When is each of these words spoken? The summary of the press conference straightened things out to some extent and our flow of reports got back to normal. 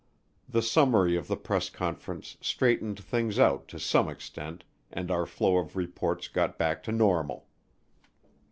The 0.49 0.63
summary 0.63 1.15
of 1.15 1.27
the 1.27 1.37
press 1.37 1.69
conference 1.69 2.35
straightened 2.41 2.99
things 3.03 3.37
out 3.37 3.67
to 3.67 3.79
some 3.79 4.09
extent 4.09 4.63
and 4.91 5.11
our 5.11 5.27
flow 5.27 5.57
of 5.59 5.75
reports 5.75 6.27
got 6.27 6.57
back 6.57 6.81
to 6.85 6.91
normal. 6.91 7.45